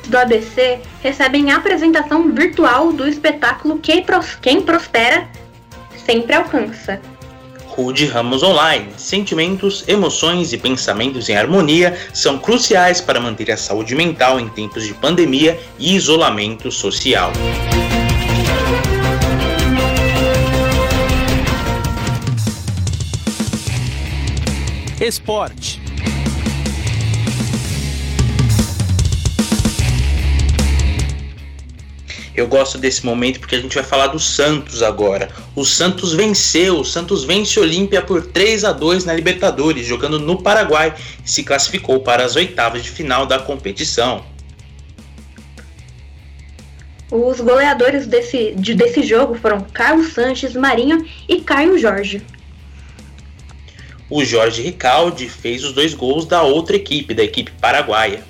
do 0.07 0.17
ABC 0.17 0.81
recebem 1.01 1.51
apresentação 1.51 2.31
virtual 2.31 2.91
do 2.91 3.07
espetáculo 3.07 3.79
Quem, 3.79 4.03
Pros 4.03 4.35
Quem 4.35 4.61
Prospera 4.61 5.27
Sempre 6.05 6.35
Alcança. 6.35 6.99
Rude 7.67 8.05
Ramos 8.05 8.43
Online. 8.43 8.87
Sentimentos, 8.97 9.83
emoções 9.87 10.53
e 10.53 10.57
pensamentos 10.57 11.27
em 11.27 11.35
harmonia 11.35 11.97
são 12.13 12.37
cruciais 12.37 13.01
para 13.01 13.19
manter 13.19 13.51
a 13.51 13.57
saúde 13.57 13.95
mental 13.95 14.39
em 14.39 14.47
tempos 14.47 14.83
de 14.85 14.93
pandemia 14.93 15.59
e 15.79 15.95
isolamento 15.95 16.71
social. 16.71 17.31
Esporte. 24.99 25.82
Eu 32.35 32.47
gosto 32.47 32.79
desse 32.79 33.05
momento 33.05 33.39
porque 33.39 33.55
a 33.55 33.61
gente 33.61 33.75
vai 33.75 33.83
falar 33.83 34.07
do 34.07 34.19
Santos 34.19 34.81
agora. 34.81 35.29
O 35.55 35.63
Santos 35.63 36.13
venceu, 36.13 36.79
o 36.79 36.85
Santos 36.85 37.23
vence 37.23 37.59
Olímpia 37.59 38.01
por 38.01 38.25
3 38.25 38.65
a 38.65 38.71
2 38.71 39.05
na 39.05 39.13
Libertadores, 39.13 39.85
jogando 39.85 40.19
no 40.19 40.41
Paraguai 40.41 40.95
e 41.23 41.29
se 41.29 41.43
classificou 41.43 41.99
para 41.99 42.25
as 42.25 42.35
oitavas 42.35 42.83
de 42.83 42.89
final 42.89 43.27
da 43.27 43.37
competição. 43.37 44.25
Os 47.11 47.39
goleadores 47.39 48.07
desse, 48.07 48.55
de, 48.55 48.73
desse 48.73 49.03
jogo 49.03 49.35
foram 49.35 49.61
Carlos 49.61 50.13
Sanches, 50.13 50.55
Marinho 50.55 51.05
e 51.29 51.39
Caio 51.41 51.77
Jorge. 51.77 52.23
O 54.09 54.25
Jorge 54.25 54.63
Ricaldi 54.63 55.29
fez 55.29 55.63
os 55.63 55.73
dois 55.73 55.93
gols 55.93 56.25
da 56.25 56.41
outra 56.41 56.75
equipe, 56.75 57.13
da 57.13 57.23
equipe 57.23 57.51
paraguaia. 57.61 58.23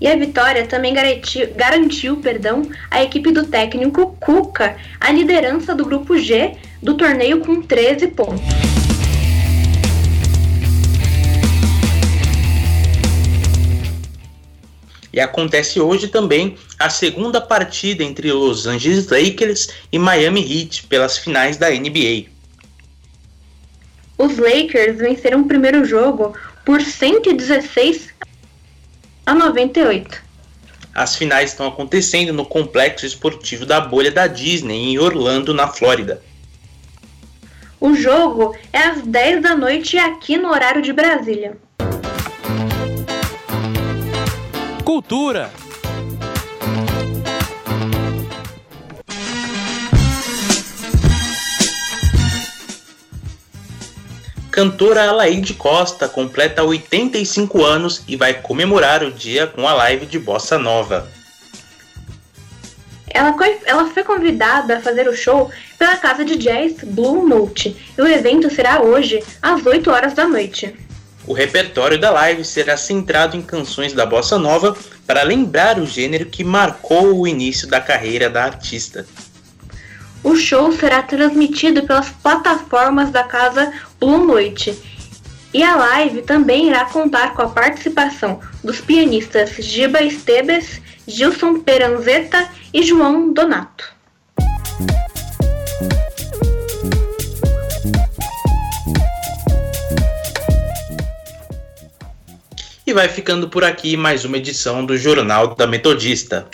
E 0.00 0.06
a 0.06 0.16
vitória 0.16 0.66
também 0.66 0.94
garantiu, 0.94 1.52
garantiu 1.54 2.16
perdão, 2.18 2.62
a 2.90 3.02
equipe 3.02 3.32
do 3.32 3.44
técnico 3.46 4.16
Cuca 4.20 4.76
a 5.00 5.10
liderança 5.10 5.74
do 5.74 5.84
grupo 5.84 6.16
G 6.16 6.56
do 6.80 6.96
torneio 6.96 7.40
com 7.40 7.60
13 7.60 8.08
pontos. 8.08 8.44
E 15.12 15.20
acontece 15.20 15.80
hoje 15.80 16.06
também 16.06 16.56
a 16.78 16.88
segunda 16.88 17.40
partida 17.40 18.04
entre 18.04 18.30
Los 18.30 18.68
Angeles 18.68 19.08
Lakers 19.08 19.68
e 19.90 19.98
Miami 19.98 20.42
Heat 20.42 20.86
pelas 20.86 21.18
finais 21.18 21.56
da 21.56 21.70
NBA. 21.70 22.26
Os 24.16 24.36
Lakers 24.36 24.98
venceram 24.98 25.40
o 25.40 25.48
primeiro 25.48 25.84
jogo 25.84 26.36
por 26.64 26.80
116 26.80 28.10
a 29.28 29.34
98. 29.34 30.22
As 30.94 31.14
finais 31.14 31.50
estão 31.50 31.66
acontecendo 31.68 32.32
no 32.32 32.46
complexo 32.46 33.04
esportivo 33.04 33.66
da 33.66 33.78
bolha 33.78 34.10
da 34.10 34.26
Disney 34.26 34.94
em 34.94 34.98
Orlando, 34.98 35.52
na 35.52 35.68
Flórida. 35.68 36.22
O 37.78 37.94
jogo 37.94 38.56
é 38.72 38.78
às 38.78 39.02
10 39.02 39.42
da 39.42 39.54
noite 39.54 39.98
aqui 39.98 40.38
no 40.38 40.48
horário 40.48 40.80
de 40.80 40.94
Brasília. 40.94 41.58
Cultura. 44.82 45.52
Cantora 54.58 55.08
Alaide 55.08 55.54
Costa 55.54 56.08
completa 56.08 56.64
85 56.64 57.64
anos 57.64 58.02
e 58.08 58.16
vai 58.16 58.34
comemorar 58.34 59.04
o 59.04 59.12
dia 59.12 59.46
com 59.46 59.68
a 59.68 59.72
live 59.72 60.04
de 60.04 60.18
Bossa 60.18 60.58
Nova. 60.58 61.08
Ela 63.08 63.32
foi, 63.34 63.56
ela 63.64 63.86
foi 63.86 64.02
convidada 64.02 64.78
a 64.78 64.80
fazer 64.80 65.06
o 65.06 65.14
show 65.14 65.48
pela 65.78 65.96
casa 65.96 66.24
de 66.24 66.36
jazz 66.36 66.78
Blue 66.82 67.24
Note 67.24 67.76
e 67.96 68.02
o 68.02 68.08
evento 68.08 68.52
será 68.52 68.82
hoje 68.82 69.22
às 69.40 69.64
8 69.64 69.88
horas 69.92 70.14
da 70.14 70.26
noite. 70.26 70.74
O 71.24 71.32
repertório 71.32 72.00
da 72.00 72.10
live 72.10 72.44
será 72.44 72.76
centrado 72.76 73.36
em 73.36 73.42
canções 73.42 73.92
da 73.92 74.04
bossa 74.04 74.40
nova 74.40 74.76
para 75.06 75.22
lembrar 75.22 75.78
o 75.78 75.86
gênero 75.86 76.26
que 76.26 76.42
marcou 76.42 77.20
o 77.20 77.28
início 77.28 77.68
da 77.68 77.80
carreira 77.80 78.28
da 78.28 78.42
artista. 78.42 79.06
O 80.28 80.36
show 80.36 80.70
será 80.70 81.02
transmitido 81.02 81.84
pelas 81.84 82.10
plataformas 82.10 83.10
da 83.10 83.24
casa 83.24 83.72
Blue 83.98 84.26
Noite. 84.26 84.78
E 85.54 85.62
a 85.62 85.74
live 85.74 86.20
também 86.20 86.66
irá 86.66 86.84
contar 86.84 87.32
com 87.32 87.40
a 87.40 87.48
participação 87.48 88.38
dos 88.62 88.78
pianistas 88.78 89.52
Giba 89.58 90.02
Estebes, 90.02 90.82
Gilson 91.06 91.60
Peranzetta 91.60 92.46
e 92.74 92.82
João 92.82 93.32
Donato. 93.32 93.90
E 102.86 102.92
vai 102.92 103.08
ficando 103.08 103.48
por 103.48 103.64
aqui 103.64 103.96
mais 103.96 104.26
uma 104.26 104.36
edição 104.36 104.84
do 104.84 104.94
Jornal 104.98 105.54
da 105.54 105.66
Metodista. 105.66 106.46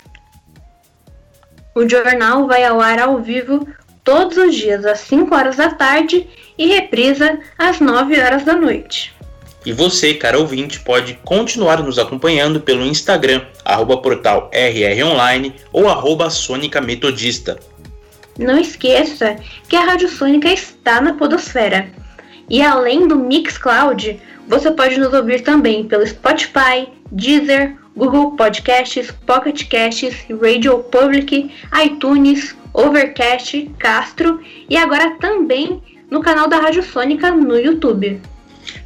O 1.75 1.89
jornal 1.89 2.47
vai 2.47 2.63
ao 2.63 2.79
ar 2.79 2.99
ao 2.99 3.21
vivo 3.21 3.67
todos 4.01 4.37
os 4.37 4.55
dias 4.55 4.85
às 4.85 4.99
5 4.99 5.35
horas 5.35 5.57
da 5.57 5.71
tarde 5.71 6.25
e 6.57 6.67
reprisa 6.67 7.37
às 7.57 7.81
9 7.81 8.17
horas 8.17 8.45
da 8.45 8.55
noite. 8.55 9.13
E 9.65 9.73
você, 9.73 10.13
cara 10.13 10.39
ouvinte, 10.39 10.79
pode 10.79 11.19
continuar 11.25 11.83
nos 11.83 11.99
acompanhando 11.99 12.61
pelo 12.61 12.85
Instagram, 12.85 13.41
arroba 13.65 13.97
portal 13.97 14.49
rronline 14.53 15.53
ou 15.73 15.89
arroba 15.89 16.29
Sônica 16.29 16.79
Metodista. 16.79 17.59
Não 18.39 18.57
esqueça 18.57 19.35
que 19.67 19.75
a 19.75 19.83
Rádio 19.83 20.07
Sônica 20.07 20.47
está 20.47 21.01
na 21.01 21.15
podosfera. 21.15 21.89
E 22.49 22.61
além 22.61 23.05
do 23.05 23.17
Mixcloud, 23.17 24.17
você 24.47 24.71
pode 24.71 24.97
nos 24.97 25.13
ouvir 25.13 25.41
também 25.41 25.83
pelo 25.85 26.07
Spotify, 26.07 26.87
Deezer, 27.11 27.75
Google 27.95 28.31
Podcasts, 28.31 29.11
Pocket 29.25 29.67
Casts, 29.69 30.25
Radio 30.41 30.79
Public, 30.79 31.51
iTunes, 31.83 32.55
Overcast, 32.73 33.71
Castro 33.79 34.41
e 34.69 34.75
agora 34.75 35.11
também 35.19 35.81
no 36.09 36.21
canal 36.21 36.47
da 36.47 36.57
Rádio 36.57 36.81
Sônica 36.83 37.31
no 37.31 37.57
YouTube. 37.57 38.21